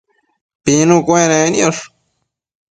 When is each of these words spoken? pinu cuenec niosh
pinu 0.63 0.95
cuenec 1.05 1.47
niosh 1.51 1.81